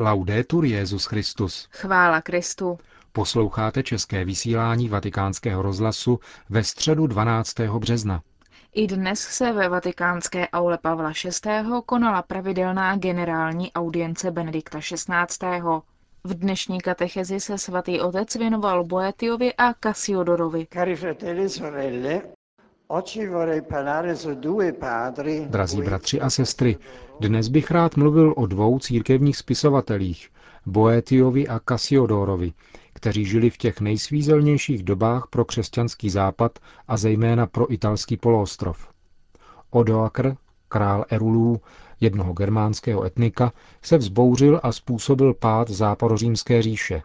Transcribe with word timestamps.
Laudetur 0.00 0.64
Jezus 0.64 1.04
Christus. 1.04 1.68
Chvála 1.70 2.20
Kristu. 2.20 2.78
Posloucháte 3.12 3.82
české 3.82 4.24
vysílání 4.24 4.88
Vatikánského 4.88 5.62
rozhlasu 5.62 6.20
ve 6.50 6.64
středu 6.64 7.06
12. 7.06 7.60
března. 7.60 8.22
I 8.74 8.86
dnes 8.86 9.20
se 9.20 9.52
ve 9.52 9.68
vatikánské 9.68 10.48
aule 10.48 10.78
Pavla 10.78 11.12
VI. 11.24 11.50
konala 11.86 12.22
pravidelná 12.22 12.96
generální 12.96 13.72
audience 13.72 14.30
Benedikta 14.30 14.78
XVI. 14.78 15.62
V 16.24 16.34
dnešní 16.34 16.80
katechezi 16.80 17.40
se 17.40 17.58
svatý 17.58 18.00
otec 18.00 18.34
věnoval 18.34 18.84
Boetiovi 18.84 19.54
a 19.54 19.74
Kasiodorovi. 19.74 20.66
Drazí 25.48 25.82
bratři 25.82 26.20
a 26.20 26.30
sestry, 26.30 26.76
dnes 27.20 27.48
bych 27.48 27.70
rád 27.70 27.96
mluvil 27.96 28.34
o 28.36 28.46
dvou 28.46 28.78
církevních 28.78 29.36
spisovatelích, 29.36 30.28
Boetiovi 30.66 31.48
a 31.48 31.58
Kasiodorovi, 31.58 32.52
kteří 32.92 33.24
žili 33.24 33.50
v 33.50 33.56
těch 33.56 33.80
nejsvízelnějších 33.80 34.82
dobách 34.82 35.26
pro 35.30 35.44
křesťanský 35.44 36.10
západ 36.10 36.58
a 36.88 36.96
zejména 36.96 37.46
pro 37.46 37.72
italský 37.72 38.16
poloostrov. 38.16 38.88
Odoakr, 39.70 40.36
král 40.68 41.04
Erulů, 41.08 41.60
jednoho 42.00 42.32
germánského 42.32 43.04
etnika, 43.04 43.52
se 43.82 43.98
vzbouřil 43.98 44.60
a 44.62 44.72
způsobil 44.72 45.34
pád 45.34 45.70
západořímské 45.70 46.62
říše. 46.62 47.02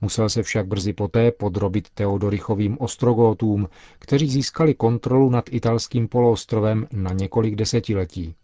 Musel 0.00 0.28
se 0.28 0.42
však 0.42 0.66
brzy 0.66 0.92
poté 0.92 1.32
podrobit 1.32 1.88
Teodorichovým 1.90 2.76
ostrogótům, 2.80 3.68
kteří 3.98 4.30
získali 4.30 4.74
kontrolu 4.74 5.30
nad 5.30 5.44
italským 5.52 6.08
poloostrovem 6.08 6.86
na 6.92 7.12
několik 7.12 7.54
desetiletí. 7.54 8.34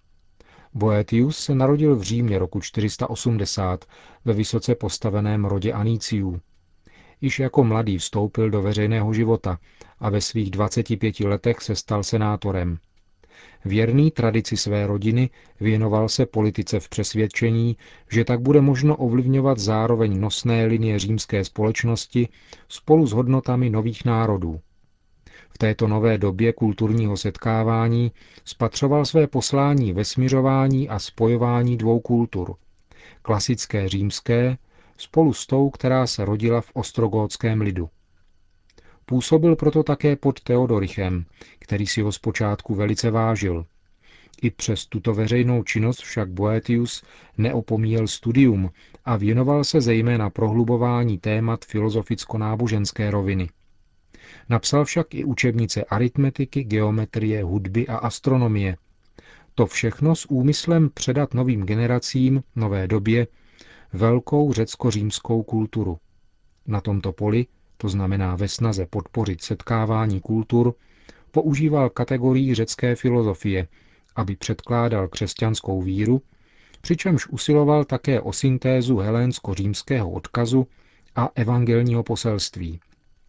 Boetius 0.75 1.39
se 1.39 1.55
narodil 1.55 1.97
v 1.97 2.03
Římě 2.03 2.39
roku 2.39 2.61
480 2.61 3.85
ve 4.25 4.33
vysoce 4.33 4.75
postaveném 4.75 5.45
rodě 5.45 5.73
Aníciů. 5.73 6.41
Již 7.21 7.39
jako 7.39 7.65
mladý 7.65 7.99
vstoupil 7.99 8.51
do 8.51 8.63
veřejného 8.63 9.13
života 9.13 9.59
a 9.99 10.11
ve 10.11 10.21
svých 10.21 10.51
25 10.51 11.21
letech 11.21 11.61
se 11.63 11.77
stal 11.77 12.03
senátorem. 12.03 12.79
Věrný 13.65 14.11
tradici 14.11 14.57
své 14.57 14.87
rodiny 14.87 15.31
věnoval 15.61 16.09
se 16.09 16.27
politice 16.27 16.81
v 16.81 16.89
přesvědčení, 16.89 17.77
že 18.11 18.25
tak 18.25 18.41
bude 18.41 18.61
možno 18.61 18.97
ovlivňovat 18.97 19.59
zároveň 19.59 20.21
nosné 20.21 20.67
linie 20.67 20.99
římské 20.99 21.45
společnosti 21.45 22.29
spolu 22.69 23.07
s 23.07 23.13
hodnotami 23.13 23.71
nových 23.71 24.05
národů. 24.05 24.61
V 25.51 25.59
této 25.59 25.89
nové 25.89 26.19
době 26.19 26.53
kulturního 26.53 27.17
setkávání 27.17 28.13
spatřoval 28.45 29.05
své 29.05 29.27
poslání 29.27 29.93
ve 29.93 30.05
směřování 30.05 30.89
a 30.89 30.99
spojování 30.99 31.77
dvou 31.77 32.01
kultur. 32.01 32.55
Klasické 33.23 33.89
římské 33.89 34.57
spolu 34.97 35.33
s 35.33 35.47
tou, 35.47 35.71
která 35.71 36.07
se 36.07 36.25
rodila 36.25 36.61
v 36.61 36.71
ostrogótském 36.75 37.61
lidu. 37.61 37.89
Působil 39.09 39.57
proto 39.57 39.83
také 39.83 40.17
pod 40.17 40.41
Teodorichem, 40.41 41.25
který 41.59 41.87
si 41.87 42.01
ho 42.01 42.13
zpočátku 42.13 42.75
velice 42.75 43.11
vážil. 43.11 43.67
I 44.43 44.51
přes 44.51 44.87
tuto 44.87 45.15
veřejnou 45.15 45.63
činnost 45.63 46.01
však 46.01 46.31
Boetius 46.31 47.03
neopomíjel 47.39 48.07
studium 48.07 48.71
a 49.05 49.17
věnoval 49.17 49.65
se 49.65 49.81
zejména 49.81 50.31
prohlubování 50.31 51.19
témat 51.19 51.65
filozoficko-náboženské 51.65 53.11
roviny. 53.11 53.49
Napsal 54.49 54.85
však 54.85 55.15
i 55.15 55.25
učebnice 55.25 55.85
aritmetiky, 55.85 56.65
geometrie, 56.65 57.45
hudby 57.45 57.87
a 57.87 57.97
astronomie. 57.97 58.77
To 59.55 59.67
všechno 59.67 60.17
s 60.17 60.31
úmyslem 60.31 60.91
předat 60.95 61.35
novým 61.35 61.63
generacím, 61.63 62.43
nové 62.57 62.89
době, 62.89 63.27
velkou 63.93 64.53
řecko-římskou 64.53 65.43
kulturu. 65.43 65.99
Na 66.67 66.81
tomto 66.81 67.13
poli 67.13 67.47
to 67.77 67.89
znamená 67.89 68.37
ve 68.37 68.49
snaze 68.49 68.87
podpořit 68.87 69.43
setkávání 69.43 70.21
kultur, 70.21 70.75
používal 71.31 71.91
kategorii 71.91 72.55
řecké 72.55 72.97
filozofie, 72.97 73.69
aby 74.17 74.37
předkládal 74.37 75.09
křesťanskou 75.09 75.83
víru, 75.83 76.23
přičemž 76.81 77.27
usiloval 77.27 77.85
také 77.85 78.21
o 78.21 78.33
syntézu 78.33 78.97
helénsko-římského 78.97 80.11
odkazu 80.11 80.67
a 81.17 81.31
evangelního 81.35 82.03
poselství. 82.03 82.81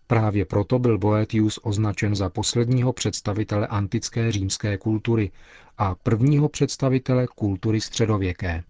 Právě 0.07 0.45
proto 0.45 0.79
byl 0.79 0.97
Boetius 0.97 1.59
označen 1.63 2.15
za 2.15 2.29
posledního 2.29 2.93
představitele 2.93 3.67
antické 3.67 4.31
římské 4.31 4.77
kultury 4.77 5.31
a 5.77 5.95
prvního 5.95 6.49
představitele 6.49 7.27
kultury 7.35 7.81
středověké. 7.81 8.63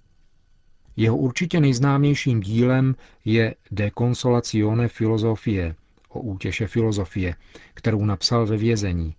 Jeho 0.97 1.17
určitě 1.17 1.59
nejznámějším 1.59 2.39
dílem 2.39 2.95
je 3.25 3.55
De 3.71 3.91
Consolatione 3.97 4.87
Philosophie, 4.87 5.75
o 6.09 6.19
útěše 6.19 6.67
filozofie, 6.67 7.35
kterou 7.73 8.05
napsal 8.05 8.45
ve 8.45 8.57
vězení, 8.57 9.15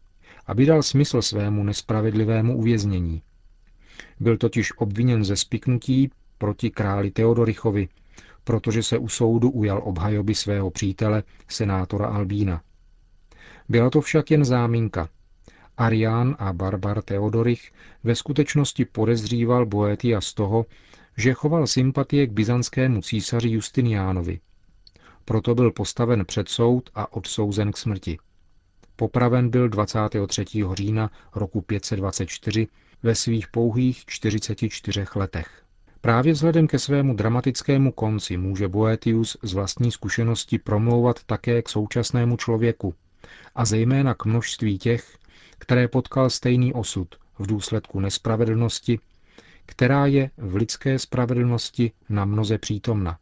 aby 0.47 0.67
dal 0.67 0.83
smysl 0.83 1.23
svému 1.23 1.65
nespravedlivému 1.65 2.57
uvěznění. 2.57 3.23
Byl 4.21 4.37
totiž 4.37 4.79
obviněn 4.79 5.25
ze 5.25 5.37
spiknutí 5.37 6.11
proti 6.39 6.71
králi 6.71 7.11
Teodorichovi, 7.11 7.89
protože 8.45 8.83
se 8.83 8.99
u 8.99 9.09
soudu 9.09 9.51
ujal 9.51 9.81
obhajoby 9.85 10.35
svého 10.35 10.71
přítele, 10.71 11.23
senátora 11.49 12.07
Albína. 12.07 12.63
Byla 13.69 13.91
to 13.91 14.01
však 14.01 14.31
jen 14.31 14.45
záminka. 14.45 15.09
Arián 15.77 16.37
a 16.39 16.53
Barbar 16.53 17.03
Teodorich 17.03 17.73
ve 18.05 18.15
skutečnosti 18.15 18.85
podezříval 18.85 19.67
Boetia 19.67 20.21
z 20.21 20.35
toho, 20.35 20.67
že 21.19 21.35
choval 21.35 21.67
sympatie 21.67 22.27
k 22.27 22.33
byzantskému 22.33 23.03
císaři 23.03 23.49
Justiniánovi. 23.49 24.41
Proto 25.25 25.55
byl 25.55 25.71
postaven 25.71 26.25
před 26.25 26.49
soud 26.49 26.91
a 26.95 27.13
odsouzen 27.13 27.73
k 27.73 27.77
smrti. 27.77 28.19
Popraven 28.97 29.51
byl 29.51 29.69
23. 29.69 30.45
října 30.75 31.11
roku 31.35 31.61
524 31.61 32.69
ve 33.03 33.15
svých 33.15 33.49
pouhých 33.49 34.05
44 34.07 35.05
letech. 35.15 35.63
Právě 36.01 36.33
vzhledem 36.33 36.67
ke 36.67 36.79
svému 36.79 37.15
dramatickému 37.15 37.93
konci 37.93 38.37
může 38.37 38.69
Boetius 38.69 39.37
z 39.43 39.53
vlastní 39.53 39.93
zkušenosti 39.93 40.59
promlouvat 40.59 41.25
také 41.25 41.63
k 41.63 41.69
současnému 41.69 42.37
člověku 42.37 42.95
a 43.55 43.65
zejména 43.65 44.15
k 44.15 44.25
množství 44.25 44.79
těch, 44.79 45.19
které 45.59 45.89
potkal 45.89 46.31
stejný 46.31 46.75
osud 46.75 47.09
v 47.39 47.47
důsledku 47.47 48.01
nespravedlnosti 48.01 48.99
která 49.71 50.07
je 50.07 50.31
v 50.37 50.55
lidské 50.55 50.99
spravedlnosti 50.99 51.93
na 52.09 52.25
mnoze 52.25 52.59
přítomna. 52.59 53.19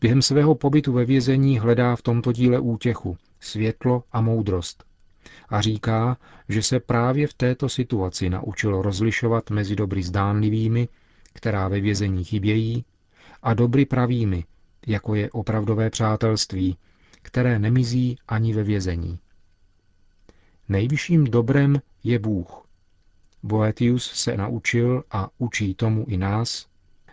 Během 0.00 0.22
svého 0.22 0.54
pobytu 0.54 0.92
ve 0.92 1.04
vězení 1.04 1.58
hledá 1.58 1.96
v 1.96 2.02
tomto 2.02 2.32
díle 2.32 2.60
útěchu, 2.60 3.16
světlo 3.40 4.04
a 4.12 4.20
moudrost. 4.20 4.84
A 5.48 5.60
říká, 5.60 6.16
že 6.48 6.62
se 6.62 6.80
právě 6.80 7.26
v 7.26 7.34
této 7.34 7.68
situaci 7.68 8.30
naučil 8.30 8.82
rozlišovat 8.82 9.50
mezi 9.50 9.76
dobry 9.76 10.02
zdánlivými, 10.02 10.88
která 11.32 11.68
ve 11.68 11.80
vězení 11.80 12.24
chybějí, 12.24 12.84
a 13.42 13.54
dobry 13.54 13.86
pravými, 13.86 14.44
jako 14.86 15.14
je 15.14 15.30
opravdové 15.30 15.90
přátelství, 15.90 16.76
které 17.22 17.58
nemizí 17.58 18.16
ani 18.28 18.54
ve 18.54 18.62
vězení. 18.62 19.18
Nejvyšším 20.68 21.24
dobrem 21.24 21.80
je 22.04 22.18
Bůh, 22.18 22.61
Boetius 23.42 24.12
se 24.12 24.36
naučil 24.36 25.04
a 25.10 25.28
učí 25.38 25.74
tomu 25.74 26.04
i 26.08 26.16
nás 26.16 26.66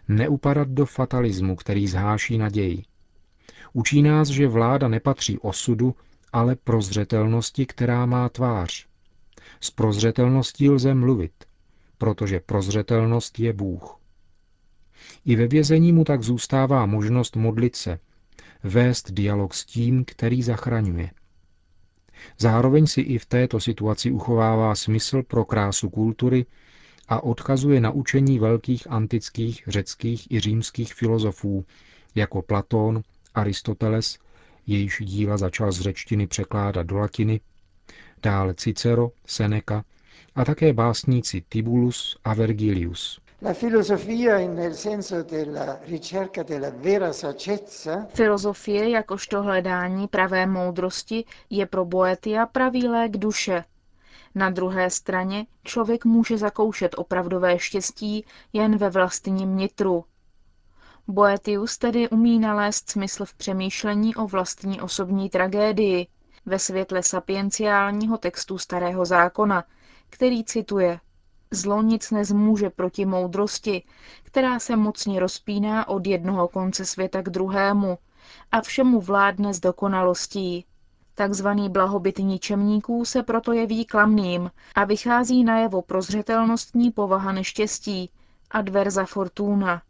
neupadat 0.08 0.68
do 0.68 0.86
fatalismu, 0.86 1.56
který 1.56 1.88
zháší 1.88 2.38
naději. 2.38 2.84
Učí 3.74 4.02
nás, 4.02 4.28
že 4.28 4.48
vláda 4.48 4.88
nepatří 4.88 5.38
osudu, 5.40 5.96
ale 6.34 6.56
prozřetelnosti, 6.56 7.66
která 7.66 8.06
má 8.06 8.30
tvář. 8.30 8.88
S 9.62 9.72
prozřetelností 9.72 10.70
lze 10.70 10.94
mluvit, 10.94 11.32
protože 11.98 12.40
prozřetelnost 12.40 13.40
je 13.40 13.54
Bůh. 13.54 13.98
I 15.26 15.36
ve 15.36 15.48
vězení 15.48 15.94
mu 15.94 16.04
tak 16.04 16.24
zůstává 16.24 16.86
možnost 16.86 17.36
modlit 17.36 17.76
se, 17.76 18.00
vést 18.64 19.12
dialog 19.12 19.54
s 19.54 19.66
tím, 19.66 20.06
který 20.06 20.44
zachraňuje. 20.44 21.12
Zároveň 22.38 22.88
si 22.88 23.02
i 23.02 23.18
v 23.18 23.26
této 23.26 23.60
situaci 23.60 24.12
uchovává 24.12 24.76
smysl 24.76 25.24
pro 25.24 25.46
krásu 25.46 25.90
kultury 25.90 26.46
a 27.08 27.24
odkazuje 27.24 27.82
na 27.82 27.92
učení 27.92 28.40
velkých 28.40 28.92
antických 28.92 29.64
řeckých 29.68 30.32
i 30.32 30.40
římských 30.40 30.94
filozofů, 30.94 31.66
jako 32.16 32.42
Platón, 32.42 33.02
Aristoteles, 33.36 34.20
jejíž 34.68 34.98
díla 35.02 35.38
začal 35.38 35.72
z 35.72 35.82
řečtiny 35.82 36.28
překládat 36.28 36.88
do 36.88 36.98
latiny, 36.98 37.42
dále 38.24 38.54
Cicero, 38.54 39.12
Seneca 39.26 39.84
a 40.36 40.46
také 40.46 40.74
básníci 40.74 41.44
Tibulus 41.50 42.18
a 42.24 42.34
Vergilius. 42.34 43.20
La 43.42 43.54
nel 44.48 44.74
senso 44.76 45.24
della 45.24 45.80
ricerca 45.86 46.44
della 46.44 46.72
vera 46.72 47.14
saggezza 47.14 48.06
Filozofie 48.14 48.90
jakožto 48.90 49.44
hledání 49.44 50.08
pravé 50.08 50.46
moudrosti 50.46 51.26
je 51.50 51.66
pro 51.66 51.86
Boetia 51.86 52.46
pravý 52.46 52.88
lék 52.88 53.18
duše. 53.18 53.64
Na 54.36 54.50
druhé 54.50 54.90
straně 54.90 55.46
člověk 55.64 56.06
může 56.06 56.38
zakoušet 56.38 56.96
opravdové 56.98 57.60
štěstí 57.60 58.26
jen 58.54 58.78
ve 58.78 58.90
vlastním 58.90 59.58
nitru. 59.58 60.06
Boetius 61.08 61.78
tedy 61.78 62.10
umí 62.10 62.40
nalézt 62.40 62.90
smysl 62.90 63.26
v 63.26 63.34
přemýšlení 63.34 64.16
o 64.16 64.28
vlastní 64.28 64.82
osobní 64.82 65.30
tragédii 65.30 66.08
ve 66.46 66.60
světle 66.60 67.04
sapienciálního 67.04 68.18
textu 68.18 68.58
Starého 68.58 69.06
zákona, 69.06 69.64
který 70.10 70.44
cituje 70.44 71.00
Zlo 71.54 71.82
nic 71.82 72.12
nezmůže 72.12 72.70
proti 72.70 73.06
moudrosti, 73.06 73.84
která 74.24 74.60
se 74.60 74.76
mocně 74.76 75.20
rozpíná 75.20 75.88
od 75.88 76.08
jednoho 76.08 76.48
konce 76.48 76.86
světa 76.86 77.22
k 77.22 77.30
druhému 77.30 77.98
a 78.52 78.62
všemu 78.62 79.02
vládne 79.02 79.54
s 79.54 79.60
dokonalostí. 79.60 80.66
Takzvaný 81.16 81.70
blahobyt 81.70 82.18
ničemníků 82.18 83.06
se 83.06 83.24
proto 83.24 83.54
jeví 83.54 83.86
klamným 83.86 84.52
a 84.76 84.86
vychází 84.86 85.44
najevo 85.44 85.82
prozřetelnostní 85.82 86.92
povaha 86.92 87.32
neštěstí, 87.32 88.10
adverza 88.52 89.06
fortuna. 89.06 89.82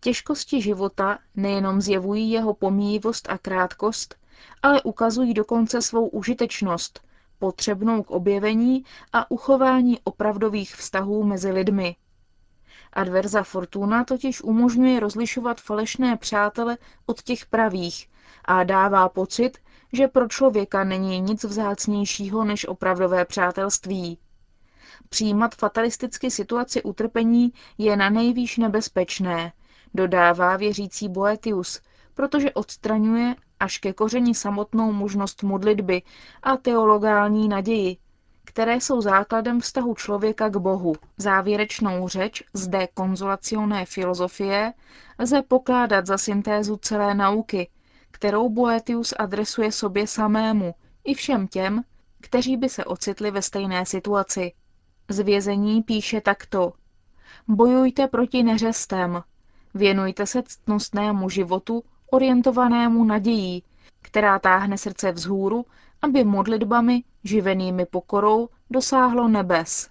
Těžkosti 0.00 0.62
života 0.62 1.18
nejenom 1.36 1.80
zjevují 1.80 2.30
jeho 2.30 2.54
pomíjivost 2.54 3.28
a 3.30 3.38
krátkost, 3.38 4.14
ale 4.62 4.82
ukazují 4.82 5.34
dokonce 5.34 5.82
svou 5.82 6.08
užitečnost, 6.08 7.00
potřebnou 7.44 8.02
k 8.02 8.10
objevení 8.10 8.84
a 9.12 9.30
uchování 9.30 9.98
opravdových 10.04 10.74
vztahů 10.74 11.24
mezi 11.24 11.50
lidmi. 11.52 11.96
Adverza 12.92 13.42
fortuna 13.42 14.04
totiž 14.04 14.42
umožňuje 14.42 15.00
rozlišovat 15.00 15.60
falešné 15.60 16.16
přátele 16.16 16.78
od 17.06 17.22
těch 17.22 17.46
pravých 17.46 18.08
a 18.44 18.64
dává 18.64 19.08
pocit, 19.08 19.58
že 19.92 20.08
pro 20.08 20.28
člověka 20.28 20.84
není 20.84 21.20
nic 21.20 21.44
vzácnějšího 21.44 22.44
než 22.44 22.68
opravdové 22.68 23.24
přátelství. 23.24 24.18
Přijímat 25.08 25.54
fatalisticky 25.54 26.30
situaci 26.30 26.82
utrpení 26.82 27.52
je 27.78 27.96
na 27.96 28.10
nejvýš 28.10 28.56
nebezpečné, 28.56 29.52
dodává 29.94 30.56
věřící 30.56 31.08
Boetius, 31.08 31.80
protože 32.14 32.52
odstraňuje 32.52 33.34
až 33.60 33.78
ke 33.78 33.92
kořeni 33.92 34.34
samotnou 34.34 34.92
možnost 34.92 35.42
modlitby 35.42 36.02
a 36.42 36.56
teologální 36.56 37.48
naději, 37.48 37.96
které 38.44 38.76
jsou 38.76 39.00
základem 39.00 39.60
vztahu 39.60 39.94
člověka 39.94 40.48
k 40.48 40.56
Bohu. 40.56 40.94
Závěrečnou 41.16 42.08
řeč 42.08 42.42
zde 42.52 42.88
konzolacioné 42.94 43.86
filozofie 43.86 44.72
lze 45.18 45.42
pokládat 45.42 46.06
za 46.06 46.18
syntézu 46.18 46.76
celé 46.76 47.14
nauky, 47.14 47.70
kterou 48.10 48.48
Boetius 48.48 49.14
adresuje 49.18 49.72
sobě 49.72 50.06
samému 50.06 50.74
i 51.04 51.14
všem 51.14 51.48
těm, 51.48 51.82
kteří 52.20 52.56
by 52.56 52.68
se 52.68 52.84
ocitli 52.84 53.30
ve 53.30 53.42
stejné 53.42 53.86
situaci. 53.86 54.52
Z 55.08 55.18
vězení 55.18 55.82
píše 55.82 56.20
takto. 56.20 56.72
Bojujte 57.48 58.08
proti 58.08 58.42
neřestem, 58.42 59.22
věnujte 59.74 60.26
se 60.26 60.42
ctnostnému 60.42 61.28
životu 61.28 61.82
orientovanému 62.10 63.04
nadějí, 63.04 63.62
která 64.02 64.38
táhne 64.38 64.78
srdce 64.78 65.12
vzhůru, 65.12 65.66
aby 66.02 66.24
modlitbami, 66.24 67.02
živenými 67.24 67.86
pokorou, 67.86 68.48
dosáhlo 68.70 69.28
nebes. 69.28 69.90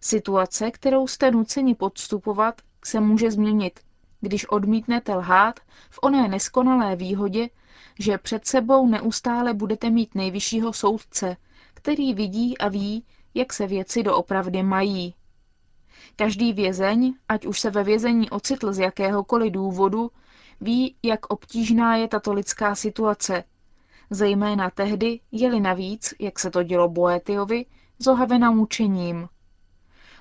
Situace, 0.00 0.70
kterou 0.70 1.06
jste 1.06 1.30
nuceni 1.30 1.74
podstupovat, 1.74 2.60
se 2.84 3.00
může 3.00 3.30
změnit, 3.30 3.80
když 4.20 4.46
odmítnete 4.48 5.14
lhát 5.14 5.60
v 5.90 5.98
oné 6.02 6.28
neskonalé 6.28 6.96
výhodě, 6.96 7.48
že 7.98 8.18
před 8.18 8.46
sebou 8.46 8.86
neustále 8.86 9.54
budete 9.54 9.90
mít 9.90 10.14
nejvyššího 10.14 10.72
soudce, 10.72 11.36
který 11.74 12.14
vidí 12.14 12.58
a 12.58 12.68
ví, 12.68 13.04
jak 13.34 13.52
se 13.52 13.66
věci 13.66 14.02
doopravdy 14.02 14.62
mají. 14.62 15.14
Každý 16.16 16.52
vězeň, 16.52 17.14
ať 17.28 17.46
už 17.46 17.60
se 17.60 17.70
ve 17.70 17.84
vězení 17.84 18.30
ocitl 18.30 18.72
z 18.72 18.78
jakéhokoliv 18.78 19.52
důvodu, 19.52 20.10
ví, 20.60 20.96
jak 21.02 21.26
obtížná 21.26 21.96
je 21.96 22.08
tato 22.08 22.32
lidská 22.32 22.74
situace. 22.74 23.44
Zejména 24.10 24.70
tehdy 24.70 25.20
je-li 25.32 25.60
navíc, 25.60 26.14
jak 26.18 26.38
se 26.38 26.50
to 26.50 26.62
dělo 26.62 26.88
Boetiovi, 26.88 27.66
zohavena 27.98 28.50
mučením. 28.50 29.28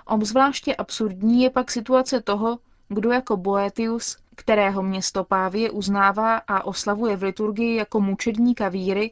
Obzvláště 0.06 0.76
absurdní 0.76 1.44
je 1.44 1.50
pak 1.50 1.72
situace 1.72 2.22
toho, 2.22 2.60
kdo 2.88 3.12
jako 3.12 3.38
Boetius, 3.38 4.18
kterého 4.36 4.84
město 4.84 5.24
Pávie 5.24 5.72
uznává 5.72 6.38
a 6.38 6.64
oslavuje 6.64 7.18
v 7.18 7.24
liturgii 7.24 7.76
jako 7.76 8.00
mučedníka 8.00 8.70
víry, 8.70 9.12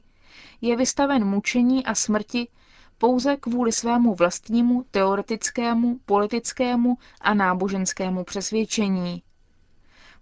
je 0.61 0.75
vystaven 0.75 1.25
mučení 1.25 1.85
a 1.85 1.95
smrti 1.95 2.47
pouze 2.97 3.37
kvůli 3.37 3.71
svému 3.71 4.15
vlastnímu 4.15 4.85
teoretickému, 4.91 5.99
politickému 6.05 6.97
a 7.21 7.33
náboženskému 7.33 8.23
přesvědčení. 8.23 9.23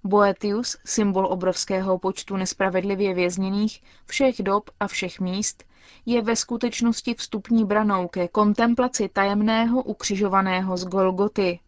Boetius, 0.07 0.78
symbol 0.86 1.25
obrovského 1.25 2.00
počtu 2.00 2.38
nespravedlivě 2.38 3.13
vězněných 3.13 3.84
všech 4.06 4.42
dob 4.44 4.69
a 4.80 4.88
všech 4.88 5.19
míst, 5.19 5.63
je 6.06 6.22
ve 6.22 6.36
skutečnosti 6.36 7.13
vstupní 7.13 7.66
branou 7.66 8.07
ke 8.07 8.28
kontemplaci 8.28 9.10
tajemného 9.10 9.84
ukřižovaného 9.84 10.78
z 10.78 10.86
Golgoty. 10.86 11.60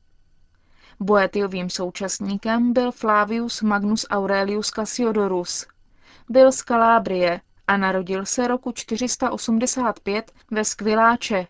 Boetiovým 1.00 1.70
současníkem 1.70 2.74
byl 2.74 2.92
Flavius 2.92 3.62
Magnus 3.62 4.06
Aurelius 4.10 4.70
Cassiodorus. 4.70 5.68
Byl 6.30 6.52
z 6.52 6.62
Kalábrie 6.62 7.42
a 7.68 7.78
narodil 7.78 8.26
se 8.26 8.48
roku 8.48 8.72
485 8.72 10.32
ve 10.52 10.66
Skviláče, 10.66 11.48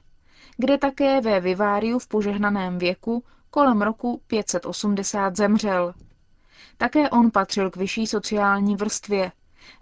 kde 0.58 0.78
také 0.78 1.22
ve 1.22 1.40
Viváriu 1.40 2.00
v 2.00 2.08
požehnaném 2.08 2.78
věku 2.78 3.24
kolem 3.50 3.82
roku 3.82 4.22
580 4.28 5.36
zemřel. 5.36 5.94
Také 6.78 7.10
on 7.10 7.32
patřil 7.32 7.70
k 7.70 7.76
vyšší 7.76 8.08
sociální 8.08 8.76
vrstvě. 8.76 9.32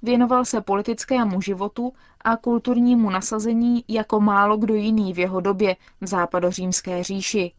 Věnoval 0.01 0.45
se 0.45 0.61
politickému 0.61 1.41
životu 1.41 1.93
a 2.21 2.37
kulturnímu 2.37 3.09
nasazení 3.09 3.83
jako 3.87 4.19
málo 4.19 4.57
kdo 4.57 4.73
jiný 4.75 5.13
v 5.13 5.19
jeho 5.19 5.41
době 5.41 5.75
v 6.01 6.07
západořímské 6.07 7.03
říši. 7.03 7.51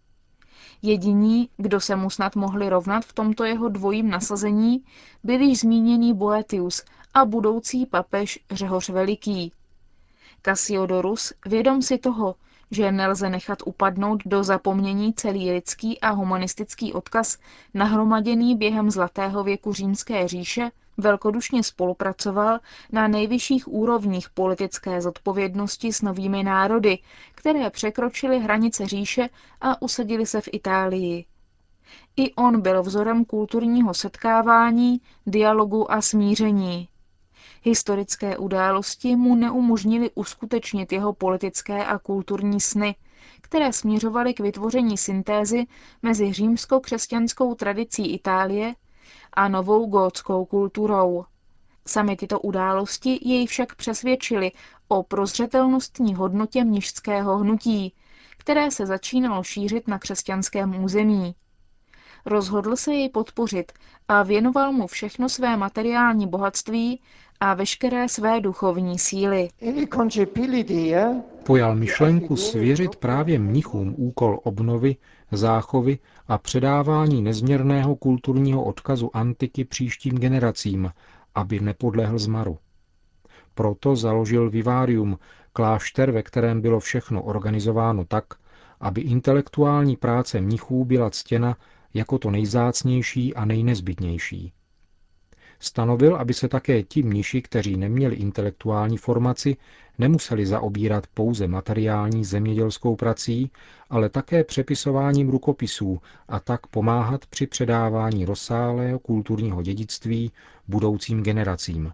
Jediní, 0.82 1.48
kdo 1.56 1.80
se 1.80 1.96
mu 1.96 2.10
snad 2.10 2.36
mohli 2.36 2.68
rovnat 2.68 3.04
v 3.04 3.12
tomto 3.12 3.44
jeho 3.44 3.68
dvojím 3.68 4.10
nasazení, 4.10 4.84
byl 5.24 5.40
již 5.40 5.60
zmíněný 5.60 6.14
Boetius 6.14 6.84
a 7.14 7.24
budoucí 7.24 7.86
papež 7.86 8.38
Řehoř 8.50 8.88
Veliký. 8.88 9.52
Cassiodorus, 10.42 11.32
vědom 11.46 11.82
si 11.82 11.98
toho, 11.98 12.34
že 12.70 12.92
nelze 12.92 13.30
nechat 13.30 13.58
upadnout 13.66 14.22
do 14.26 14.44
zapomnění 14.44 15.14
celý 15.14 15.50
lidský 15.50 16.00
a 16.00 16.10
humanistický 16.10 16.92
odkaz 16.92 17.38
nahromaděný 17.74 18.56
během 18.56 18.90
zlatého 18.90 19.44
věku 19.44 19.72
římské 19.72 20.28
říše, 20.28 20.70
velkodušně 20.96 21.62
spolupracoval 21.62 22.58
na 22.92 23.08
nejvyšších 23.08 23.68
úrovních 23.68 24.30
politické 24.30 25.00
zodpovědnosti 25.00 25.92
s 25.92 26.02
novými 26.02 26.42
národy, 26.42 26.98
které 27.34 27.70
překročily 27.70 28.38
hranice 28.40 28.86
říše 28.86 29.28
a 29.60 29.82
usadili 29.82 30.26
se 30.26 30.40
v 30.40 30.48
Itálii. 30.52 31.24
I 32.16 32.34
on 32.34 32.60
byl 32.60 32.82
vzorem 32.82 33.24
kulturního 33.24 33.94
setkávání, 33.94 35.00
dialogu 35.26 35.92
a 35.92 36.02
smíření. 36.02 36.88
Historické 37.68 38.38
události 38.38 39.16
mu 39.16 39.34
neumožnili 39.34 40.10
uskutečnit 40.14 40.92
jeho 40.92 41.12
politické 41.12 41.84
a 41.84 41.98
kulturní 41.98 42.60
sny, 42.60 42.96
které 43.40 43.72
směřovaly 43.72 44.34
k 44.34 44.40
vytvoření 44.40 44.98
syntézy 44.98 45.66
mezi 46.02 46.32
římsko-křesťanskou 46.32 47.54
tradicí 47.54 48.12
Itálie 48.14 48.74
a 49.32 49.48
novou 49.48 49.86
gótskou 49.86 50.44
kulturou. 50.44 51.24
Sami 51.86 52.16
tyto 52.16 52.40
události 52.40 53.18
jej 53.22 53.46
však 53.46 53.74
přesvědčili 53.74 54.52
o 54.88 55.02
prozřetelnostní 55.02 56.14
hodnotě 56.14 56.64
mnižského 56.64 57.38
hnutí, 57.38 57.94
které 58.38 58.70
se 58.70 58.86
začínalo 58.86 59.42
šířit 59.42 59.88
na 59.88 59.98
křesťanském 59.98 60.84
území. 60.84 61.34
Rozhodl 62.26 62.76
se 62.76 62.94
jej 62.94 63.08
podpořit 63.08 63.72
a 64.08 64.22
věnoval 64.22 64.72
mu 64.72 64.86
všechno 64.86 65.28
své 65.28 65.56
materiální 65.56 66.26
bohatství 66.26 67.00
a 67.40 67.54
veškeré 67.54 68.08
své 68.08 68.40
duchovní 68.40 68.98
síly. 68.98 69.48
Pojal 71.46 71.76
myšlenku 71.76 72.36
svěřit 72.36 72.96
právě 72.96 73.38
mnichům 73.38 73.94
úkol 73.96 74.40
obnovy, 74.42 74.96
záchovy 75.32 75.98
a 76.28 76.38
předávání 76.38 77.22
nezměrného 77.22 77.96
kulturního 77.96 78.64
odkazu 78.64 79.16
antiky 79.16 79.64
příštím 79.64 80.18
generacím, 80.18 80.92
aby 81.34 81.60
nepodlehl 81.60 82.18
zmaru. 82.18 82.58
Proto 83.54 83.96
založil 83.96 84.50
Vivarium, 84.50 85.18
klášter, 85.52 86.10
ve 86.10 86.22
kterém 86.22 86.60
bylo 86.60 86.80
všechno 86.80 87.22
organizováno 87.22 88.04
tak, 88.04 88.24
aby 88.80 89.00
intelektuální 89.00 89.96
práce 89.96 90.40
mnichů 90.40 90.84
byla 90.84 91.10
ctěna 91.10 91.56
jako 91.96 92.18
to 92.18 92.30
nejzácnější 92.30 93.34
a 93.34 93.44
nejnezbytnější. 93.44 94.52
Stanovil, 95.60 96.16
aby 96.16 96.34
se 96.34 96.48
také 96.48 96.82
ti 96.82 97.02
mniši, 97.02 97.42
kteří 97.42 97.76
neměli 97.76 98.16
intelektuální 98.16 98.96
formaci, 98.96 99.56
nemuseli 99.98 100.46
zaobírat 100.46 101.06
pouze 101.06 101.48
materiální 101.48 102.24
zemědělskou 102.24 102.96
prací, 102.96 103.50
ale 103.90 104.08
také 104.08 104.44
přepisováním 104.44 105.28
rukopisů 105.30 106.00
a 106.28 106.40
tak 106.40 106.66
pomáhat 106.66 107.26
při 107.26 107.46
předávání 107.46 108.24
rozsáhlého 108.24 108.98
kulturního 108.98 109.62
dědictví 109.62 110.32
budoucím 110.68 111.22
generacím. 111.22 111.92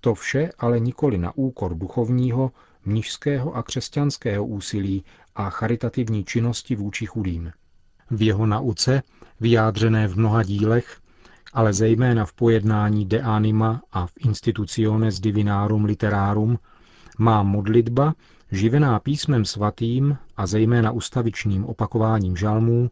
To 0.00 0.14
vše 0.14 0.50
ale 0.58 0.80
nikoli 0.80 1.18
na 1.18 1.32
úkor 1.36 1.74
duchovního, 1.74 2.52
mnižského 2.84 3.56
a 3.56 3.62
křesťanského 3.62 4.46
úsilí 4.46 5.04
a 5.34 5.50
charitativní 5.50 6.24
činnosti 6.24 6.76
vůči 6.76 7.06
chudým. 7.06 7.52
V 8.10 8.22
jeho 8.22 8.46
nauce, 8.46 9.02
vyjádřené 9.40 10.08
v 10.08 10.16
mnoha 10.16 10.42
dílech, 10.42 11.00
ale 11.52 11.72
zejména 11.72 12.24
v 12.26 12.32
pojednání 12.32 13.06
De 13.06 13.20
Anima 13.22 13.82
a 13.92 14.06
v 14.06 14.12
Institutiones 14.18 15.20
Divinarum 15.20 15.84
Literarum, 15.84 16.58
má 17.18 17.42
modlitba, 17.42 18.14
živená 18.52 18.98
písmem 18.98 19.44
svatým 19.44 20.16
a 20.36 20.46
zejména 20.46 20.90
ustavičným 20.90 21.64
opakováním 21.64 22.36
žalmů, 22.36 22.90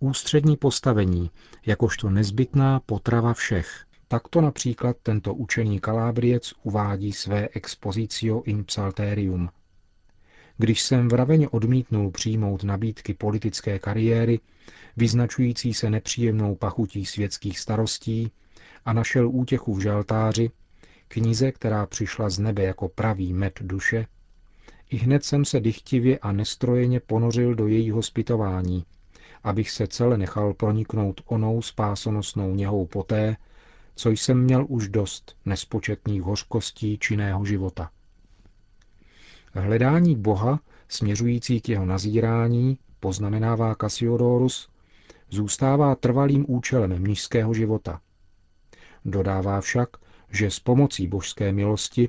ústřední 0.00 0.56
postavení, 0.56 1.30
jakožto 1.66 2.10
nezbytná 2.10 2.80
potrava 2.86 3.34
všech. 3.34 3.84
Takto 4.08 4.40
například 4.40 4.96
tento 5.02 5.34
učený 5.34 5.80
kalábriec 5.80 6.52
uvádí 6.62 7.12
své 7.12 7.48
expozicio 7.54 8.42
in 8.42 8.64
psalterium. 8.64 9.48
Když 10.60 10.82
jsem 10.82 11.08
vraveně 11.08 11.48
odmítnul 11.48 12.10
přijmout 12.10 12.64
nabídky 12.64 13.14
politické 13.14 13.78
kariéry, 13.78 14.40
vyznačující 14.96 15.74
se 15.74 15.90
nepříjemnou 15.90 16.54
pachutí 16.54 17.06
světských 17.06 17.58
starostí, 17.58 18.30
a 18.84 18.92
našel 18.92 19.28
útěchu 19.28 19.74
v 19.74 19.80
žaltáři, 19.80 20.50
knize, 21.08 21.52
která 21.52 21.86
přišla 21.86 22.30
z 22.30 22.38
nebe 22.38 22.62
jako 22.62 22.88
pravý 22.88 23.32
med 23.32 23.58
duše, 23.60 24.06
i 24.90 24.96
hned 24.96 25.24
jsem 25.24 25.44
se 25.44 25.60
dychtivě 25.60 26.18
a 26.18 26.32
nestrojeně 26.32 27.00
ponořil 27.00 27.54
do 27.54 27.66
jejího 27.66 28.02
zpytování, 28.02 28.84
abych 29.42 29.70
se 29.70 29.86
celé 29.86 30.18
nechal 30.18 30.54
proniknout 30.54 31.20
onou 31.26 31.62
spásonosnou 31.62 32.54
něhou 32.54 32.86
poté, 32.86 33.36
co 33.94 34.10
jsem 34.10 34.42
měl 34.42 34.66
už 34.68 34.88
dost 34.88 35.36
nespočetných 35.44 36.22
hořkostí 36.22 36.98
činného 36.98 37.44
života. 37.44 37.90
Hledání 39.54 40.16
Boha, 40.16 40.60
směřující 40.88 41.60
k 41.60 41.68
jeho 41.68 41.86
nazírání, 41.86 42.78
poznamenává 43.00 43.74
Cassiodorus, 43.74 44.68
zůstává 45.30 45.94
trvalým 45.94 46.44
účelem 46.48 46.98
mnižského 46.98 47.54
života. 47.54 48.00
Dodává 49.04 49.60
však, 49.60 49.88
že 50.30 50.50
s 50.50 50.60
pomocí 50.60 51.06
božské 51.06 51.52
milosti 51.52 52.08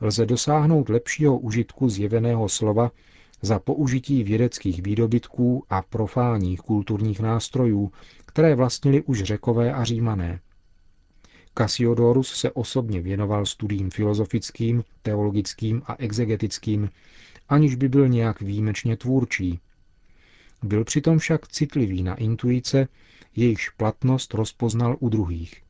lze 0.00 0.26
dosáhnout 0.26 0.88
lepšího 0.88 1.38
užitku 1.38 1.88
zjeveného 1.88 2.48
slova 2.48 2.90
za 3.42 3.58
použití 3.58 4.24
vědeckých 4.24 4.82
výdobytků 4.82 5.64
a 5.70 5.82
profánních 5.82 6.60
kulturních 6.60 7.20
nástrojů, 7.20 7.92
které 8.26 8.54
vlastnili 8.54 9.02
už 9.02 9.22
řekové 9.22 9.72
a 9.72 9.84
římané. 9.84 10.40
Cassiodorus 11.54 12.34
se 12.34 12.50
osobně 12.50 13.02
věnoval 13.02 13.46
studiím 13.46 13.90
filozofickým, 13.90 14.84
teologickým 15.02 15.82
a 15.86 15.96
exegetickým, 15.98 16.90
aniž 17.48 17.74
by 17.74 17.88
byl 17.88 18.08
nějak 18.08 18.40
výjimečně 18.40 18.96
tvůrčí. 18.96 19.60
Byl 20.62 20.84
přitom 20.84 21.18
však 21.18 21.48
citlivý 21.48 22.02
na 22.02 22.14
intuice, 22.14 22.88
jejichž 23.36 23.68
platnost 23.70 24.34
rozpoznal 24.34 24.96
u 25.00 25.08
druhých. 25.08 25.62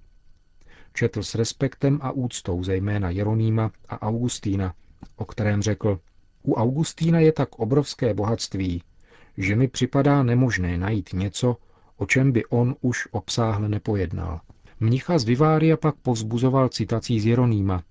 Četl 0.95 1.23
s 1.23 1.35
respektem 1.35 1.99
a 2.03 2.11
úctou 2.11 2.65
zejména 2.65 3.11
Jeronýma 3.11 3.71
a 3.89 4.03
Augustína, 4.03 4.75
o 5.17 5.25
kterém 5.25 5.63
řekl, 5.63 6.01
u 6.43 6.55
Augustína 6.55 7.21
je 7.21 7.33
tak 7.33 7.59
obrovské 7.59 8.15
bohatství, 8.15 8.83
že 9.37 9.57
mi 9.57 9.69
připadá 9.69 10.23
nemožné 10.23 10.79
najít 10.79 11.13
něco, 11.13 11.57
o 11.97 12.07
čem 12.07 12.33
by 12.33 12.45
on 12.45 12.77
už 12.81 13.09
obsáhle 13.11 13.69
nepojednal. 13.69 14.41
Mnicha 14.83 15.19
z 15.19 15.25
Vivária 15.25 15.77
pak 15.77 15.95
povzbuzoval 15.97 16.69
citací 16.69 17.21
z 17.21 17.27
Jeronýma. 17.27 17.83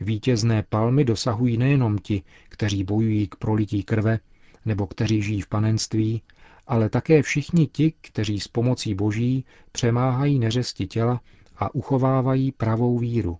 Vítězné 0.00 0.64
palmy 0.68 1.04
dosahují 1.04 1.56
nejenom 1.56 1.98
ti, 1.98 2.22
kteří 2.48 2.84
bojují 2.84 3.28
k 3.28 3.36
prolití 3.36 3.82
krve, 3.82 4.18
nebo 4.64 4.86
kteří 4.86 5.22
žijí 5.22 5.40
v 5.40 5.48
panenství, 5.48 6.22
ale 6.66 6.88
také 6.88 7.22
všichni 7.22 7.66
ti, 7.66 7.92
kteří 8.00 8.40
s 8.40 8.48
pomocí 8.48 8.94
boží 8.94 9.44
přemáhají 9.72 10.38
neřesti 10.38 10.86
těla 10.86 11.20
a 11.56 11.74
uchovávají 11.74 12.52
pravou 12.52 12.98
víru. 12.98 13.38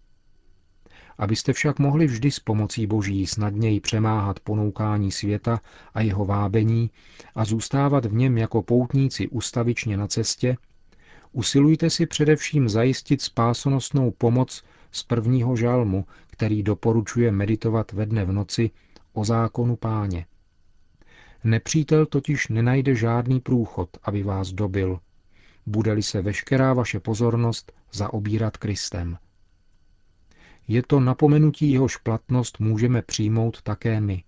Abyste 1.19 1.53
však 1.53 1.79
mohli 1.79 2.07
vždy 2.07 2.31
s 2.31 2.41
pomocí 2.41 2.87
Boží 2.87 3.27
snadněji 3.27 3.81
přemáhat 3.81 4.41
ponoukání 4.41 5.13
světa 5.13 5.61
a 5.95 6.01
jeho 6.01 6.25
vábení 6.25 6.91
a 7.35 7.45
zůstávat 7.45 8.05
v 8.05 8.15
něm 8.15 8.39
jako 8.39 8.63
poutníci 8.63 9.29
ustavičně 9.29 9.97
na 9.97 10.07
cestě, 10.07 10.57
usilujte 11.33 11.91
si 11.91 12.07
především 12.07 12.69
zajistit 12.69 13.23
spásonosnou 13.23 14.11
pomoc 14.11 14.65
z 14.93 15.03
prvního 15.03 15.57
žalmu, 15.57 16.05
který 16.27 16.63
doporučuje 16.63 17.33
meditovat 17.33 17.93
ve 17.93 18.07
dne 18.07 18.25
v 18.25 18.33
noci 18.33 18.71
o 19.13 19.25
zákonu 19.25 19.77
páně. 19.77 20.27
Nepřítel 21.45 22.07
totiž 22.07 22.49
nenajde 22.49 22.95
žádný 22.95 23.41
průchod, 23.41 23.89
aby 24.03 24.23
vás 24.23 24.53
dobil, 24.53 25.01
bude-li 25.67 26.03
se 26.03 26.23
veškerá 26.23 26.73
vaše 26.73 27.01
pozornost 27.01 27.73
zaobírat 27.93 28.57
Kristem. 28.57 29.19
Je 30.69 30.83
to 30.83 31.01
napomenutí 31.01 31.73
jehož 31.73 31.97
platnost 31.97 32.61
můžeme 32.61 33.03
přijmout 33.03 33.63
také 33.63 34.01
my. 34.01 34.25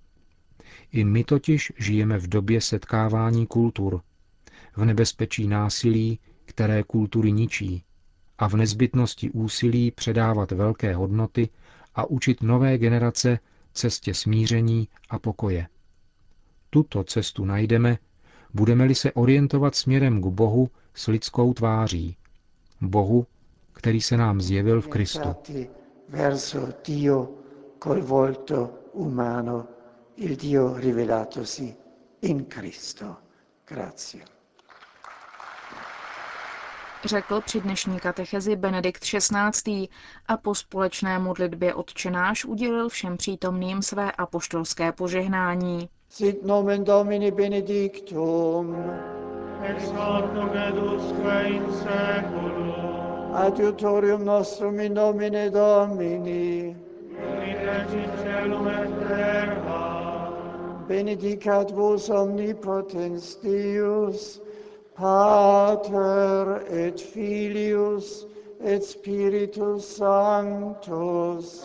I 0.93 1.05
my 1.05 1.25
totiž 1.25 1.73
žijeme 1.79 2.19
v 2.19 2.29
době 2.29 2.61
setkávání 2.61 3.47
kultur, 3.47 4.01
v 4.77 4.85
nebezpečí 4.85 5.49
násilí, 5.49 6.19
které 6.51 6.83
kultury 6.83 7.33
ničí, 7.33 7.85
a 8.39 8.49
v 8.49 8.55
nezbytnosti 8.57 9.31
úsilí 9.31 9.91
předávat 9.91 10.51
velké 10.53 10.95
hodnoty 10.95 11.49
a 11.95 12.05
učit 12.11 12.43
nové 12.43 12.79
generace 12.79 13.39
cestě 13.73 14.15
smíření 14.15 14.89
a 15.11 15.19
pokoje. 15.19 15.67
Tuto 16.71 17.05
cestu 17.05 17.45
najdeme, 17.45 17.99
budeme-li 18.55 18.95
se 18.95 19.13
orientovat 19.13 19.75
směrem 19.75 20.21
k 20.23 20.27
Bohu 20.27 20.71
s 20.95 21.07
lidskou 21.07 21.55
tváří. 21.55 22.17
Bohu, 22.81 23.27
který 23.73 24.01
se 24.01 24.17
nám 24.17 24.41
zjevil 24.41 24.81
v 24.81 24.89
Kristu. 24.89 25.29
Grazie. 33.67 34.40
Řekl 37.05 37.41
při 37.41 37.61
dnešní 37.61 38.01
katechezi 38.01 38.57
Benedikt 38.57 39.03
XVI. 39.03 39.89
a 40.29 40.37
po 40.37 40.55
společné 40.55 41.19
modlitbě 41.19 41.75
odčenáš 41.75 42.45
udělil 42.45 42.89
všem 42.89 43.17
přítomným 43.17 43.83
své 43.83 44.13
apoštolské 44.13 44.93
požehnání. 44.93 45.89
Sit 46.09 46.45
nomen 46.47 46.85
Domini 46.85 47.31
benedictum. 47.31 48.77
Ex 49.63 49.85
hoc 49.85 50.25
nunc 50.35 50.53
et 50.69 50.75
usque 50.75 51.49
in 51.49 51.65
seculum. 51.73 53.35
Adiutorium 53.35 54.25
nostrum 54.25 54.81
in 54.81 54.95
nomine 54.95 55.51
Domini. 55.51 56.77
Benedictus 57.13 57.95
in 57.95 58.11
celum 58.23 58.69
et 58.69 59.09
terra. 59.09 60.01
Benedicat 60.89 61.71
vos 61.71 62.11
omnipotens 62.11 63.37
Deus, 63.37 64.41
Pater 65.01 66.61
et 66.71 67.01
Filius 67.01 68.27
et 68.63 68.85
Spiritus 68.85 69.83
Sanctus. 69.97 71.65